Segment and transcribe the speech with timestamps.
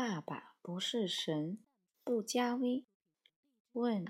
[0.00, 1.58] 爸爸不是神，
[2.04, 2.86] 不加微。
[3.72, 4.04] 问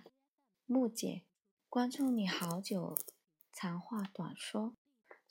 [0.67, 1.23] 木姐，
[1.71, 2.95] 关注你好久，
[3.55, 4.77] 长话短说。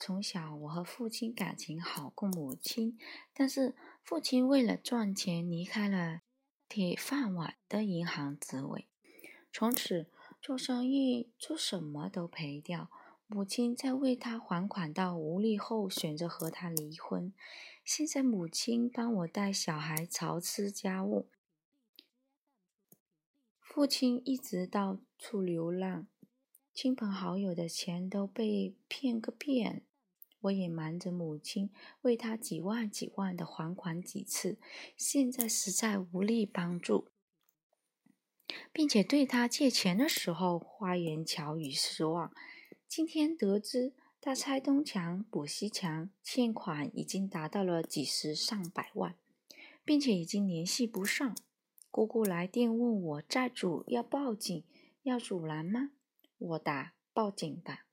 [0.00, 2.98] 从小我和父亲感情好过母亲，
[3.32, 6.22] 但是父亲为了赚钱离开了
[6.68, 8.88] 铁饭碗的银行职位，
[9.52, 10.10] 从此
[10.42, 12.90] 做生意做什么都赔掉。
[13.30, 17.30] 母亲在为他还款到无力后，选择和他离婚。
[17.84, 21.28] 现在母亲帮我带小孩、操持家务，
[23.60, 26.06] 父亲一直到处流浪，
[26.72, 29.84] 亲朋好友的钱都被骗个遍。
[30.40, 34.58] 我也瞒着母亲，为他几万几万的还款几次，
[34.96, 37.08] 现在实在无力帮助，
[38.72, 42.32] 并且对他借钱的时候花言巧语失望。
[42.88, 49.14] 今天得知他拆东墙补西墙，欠款已经达到了几十上百万，
[49.84, 51.36] 并且已经联系不上。
[51.90, 54.64] 姑姑来电问我债主要报警，
[55.02, 55.90] 要阻拦吗？
[56.38, 57.84] 我答报警吧，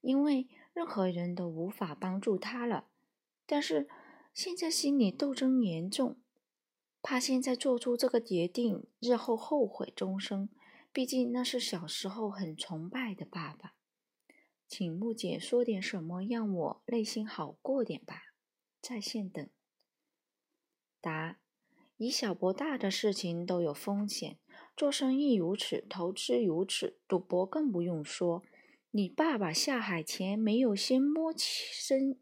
[0.00, 2.86] 因为任何人都无法帮助他了。
[3.46, 3.86] 但是
[4.32, 6.16] 现在心理斗争严重，
[7.02, 10.48] 怕现在做出这个决定，日后后悔终生。
[10.90, 13.74] 毕竟那是小时候很崇拜的爸爸。
[14.74, 18.32] 请木姐说点什么，让我内心好过点吧。
[18.80, 19.46] 在线等。
[20.98, 21.38] 答：
[21.98, 24.38] 以小博大的事情都有风险，
[24.74, 28.42] 做生意如此，投资如此，赌博更不用说。
[28.92, 32.18] 你爸爸下海前没有先摸深，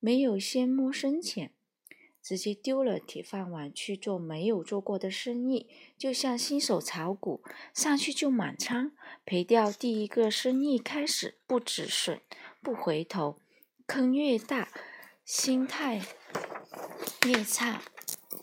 [0.00, 1.54] 没有先摸深浅。
[2.26, 7.40] 直接丢了铁饭碗去做没有做过的生意，就像新手炒股，
[7.72, 8.90] 上去就满仓，
[9.24, 12.18] 赔掉第一个生意开始不止损，
[12.60, 13.38] 不回头，
[13.86, 14.72] 坑越大，
[15.24, 16.04] 心态
[17.24, 17.80] 越差，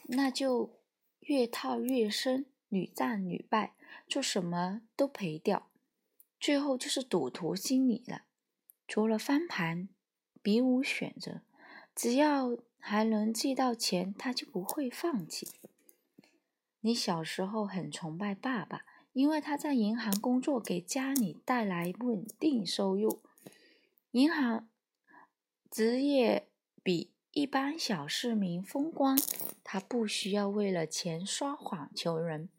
[0.06, 0.80] 那就
[1.20, 3.74] 越套越深，屡战屡败，
[4.08, 5.70] 做什么都赔掉，
[6.40, 8.22] 最后就是赌徒心理了。
[8.88, 9.90] 除了翻盘，
[10.42, 11.42] 别无选择，
[11.94, 12.58] 只要。
[12.86, 15.48] 还能寄到钱，他就不会放弃。
[16.82, 18.84] 你小时候很崇拜爸爸，
[19.14, 23.22] 因为他在银行工作，给家里带来稳定收入。
[24.12, 24.68] 银行
[25.72, 26.50] 职业
[26.84, 29.18] 比一般小市民风光，
[29.64, 32.50] 他不需要为了钱撒谎求人，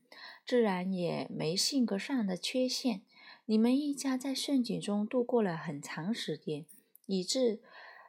[0.47, 3.03] 自然也没性格上的缺陷。
[3.45, 6.65] 你们一家在顺境中度过了很长时间，
[7.05, 7.61] 以致。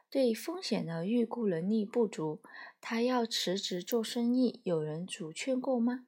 [0.08, 2.40] 对风险的预估能力不足，
[2.80, 6.06] 他要辞职做生意，有人阻劝过吗？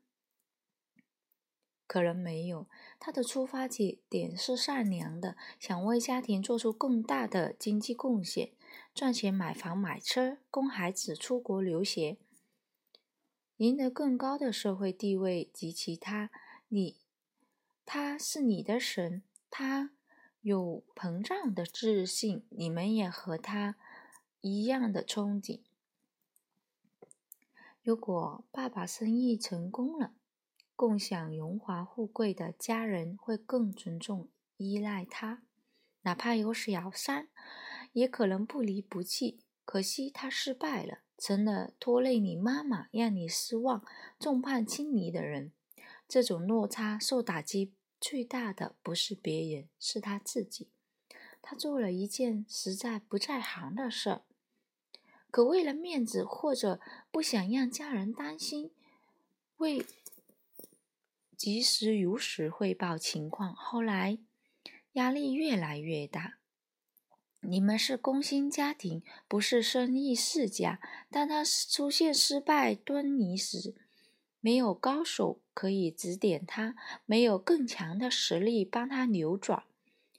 [1.87, 2.69] 可能没有。
[3.01, 3.67] 他的出发
[4.09, 8.53] 点是善良的，想为家庭做出更大的经济贡献，
[8.95, 12.19] 赚钱买房买车，供孩子出国留学，
[13.57, 16.31] 赢得更高的社会地位及其他。
[16.69, 16.99] 你，
[17.85, 19.93] 他是你的神，他
[20.43, 23.77] 有膨胀的自信，你们也和他。
[24.49, 25.61] 一样的憧憬。
[27.83, 30.15] 如果爸爸生意成功了，
[30.75, 35.43] 共享荣华富贵的家人会更尊重、依赖他，
[36.03, 37.29] 哪怕有小三，
[37.93, 39.41] 也可能不离不弃。
[39.65, 43.85] 可惜他失败了，成了拖累你妈妈、让你失望、
[44.19, 45.53] 众叛亲离的人。
[46.07, 50.69] 这种落差受打击最大的不是别人，是他自己。
[51.43, 54.23] 他做了一件实在不在行的事儿。
[55.31, 56.81] 可为了面子，或者
[57.11, 58.71] 不想让家人担心，
[59.59, 59.85] 未
[61.37, 64.19] 及时如实汇报情况，后来
[64.93, 66.39] 压力越来越大。
[67.41, 70.81] 你们是工薪家庭，不是生意世家。
[71.11, 73.77] 当他出现失败端倪时，
[74.41, 76.75] 没有高手可以指点他，
[77.07, 79.63] 没有更强的实力帮他扭转，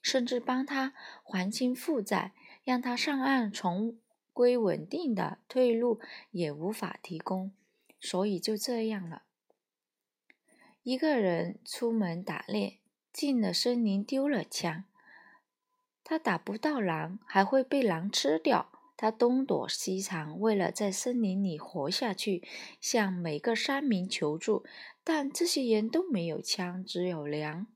[0.01, 0.93] 甚至帮他
[1.23, 2.33] 还清负债，
[2.63, 3.97] 让他上岸从。
[4.39, 5.99] 归稳定的退路
[6.31, 7.51] 也无法提供，
[7.99, 9.23] 所以就这样了。
[10.81, 12.79] 一个人出门打猎，
[13.11, 14.85] 进了森林丢了枪，
[16.05, 18.71] 他打不到狼，还会被狼吃掉。
[18.95, 22.41] 他东躲西藏，为了在森林里活下去，
[22.79, 24.63] 向每个山民求助，
[25.03, 27.67] 但这些人都没有枪，只有粮。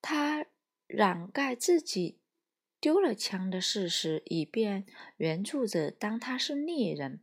[0.00, 0.46] 他
[0.86, 2.19] 掩盖自己。
[2.80, 4.86] 丢了枪的事实，以便
[5.18, 7.20] 援助者当他是猎人，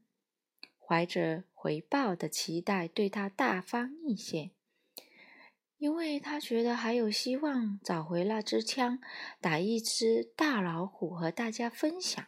[0.78, 4.52] 怀着回报的期待对他大方一些，
[5.80, 9.00] 因为他觉得还有希望找回那支枪，
[9.42, 12.24] 打一只大老虎和大家分享，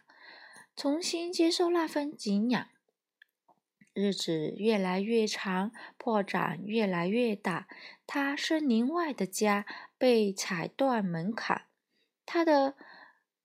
[0.76, 2.68] 重新接受那份敬仰。
[3.94, 7.68] 日子越来越长，破绽越来越大。
[8.08, 9.66] 他森林外的家
[9.98, 11.64] 被踩断门槛，
[12.26, 12.76] 他的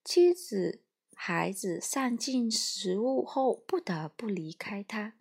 [0.04, 0.82] 妻子、
[1.14, 5.14] 孩子散尽食物后，不得不离开他。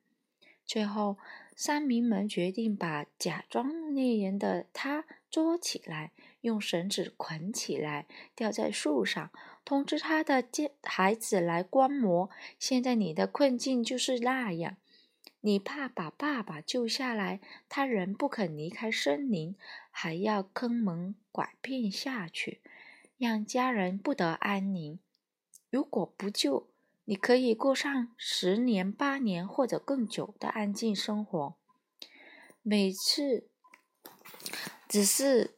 [0.66, 1.18] 最后，
[1.56, 9.32] 山民们决定把假装猎人的他捉起来，用绳子捆起来，吊在树上，
[9.64, 10.44] 通知他的
[10.84, 12.30] 孩子来观摩。
[12.60, 14.76] 现在你的困境就是那样：
[15.40, 17.40] 你怕把爸爸救下来，
[17.70, 19.56] 他仍不肯离开森林，
[19.90, 22.60] 还要坑蒙拐骗下去，
[23.24, 25.00] 让家人不得安宁。
[25.70, 26.68] 如果不救，
[27.06, 31.56] 你可以过上十年、八年或者更久的安静生活。
[32.62, 33.48] 每次，
[34.90, 35.56] 只是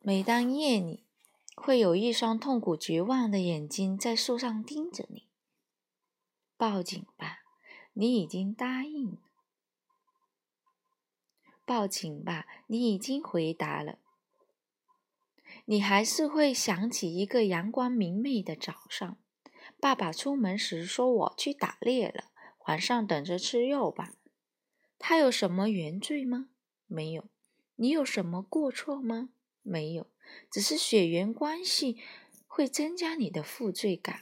[0.00, 1.04] 每当夜里，
[1.54, 5.28] 会有一双痛苦绝望的眼睛在树上盯着你。
[6.56, 7.40] 报警吧，
[7.92, 9.18] 你已经答应。
[11.66, 13.98] 报警吧，你已经回答了。
[15.66, 19.18] 你还是会想起一个阳光明媚的早上。
[19.80, 22.30] 爸爸出门时说：“我去打猎了，
[22.66, 24.14] 晚上等着吃肉吧。”
[24.98, 26.48] 他有什么原罪吗？
[26.86, 27.28] 没有。
[27.74, 29.30] 你有什么过错吗？
[29.62, 30.06] 没有。
[30.50, 31.98] 只是血缘关系
[32.46, 34.20] 会增加你的负罪感。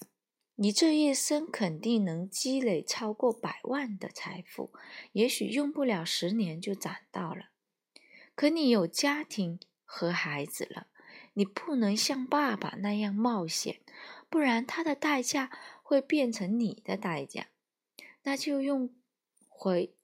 [0.56, 4.72] 你这一生肯定能积累超过百万的财富，
[5.12, 7.50] 也许用不了十年就攒到了。
[8.34, 10.86] 可你有家庭和孩子了，
[11.34, 13.80] 你不能像爸爸那样冒险。
[14.30, 15.50] 不然，他的代价
[15.82, 17.48] 会变成你的代价，
[18.22, 18.92] 那就用
[19.48, 19.94] 回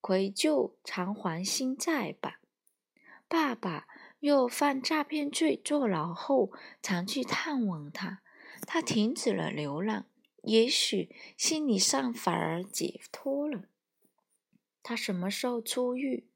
[0.00, 2.40] 回旧偿还新债吧。
[3.28, 3.86] 爸爸
[4.20, 6.50] 又犯诈骗罪坐牢后，
[6.80, 8.22] 常去探望他，
[8.66, 10.06] 他停止了流浪，
[10.42, 13.64] 也许心理上反而解脱了。
[14.82, 16.28] 他什么时候出狱？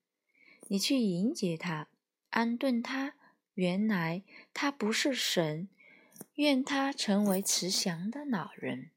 [0.69, 1.89] 你去迎接他，
[2.31, 3.15] 安顿他。
[3.59, 4.23] 原来
[4.55, 5.69] 他不是神。
[6.37, 8.91] 愿他成为慈祥的老人。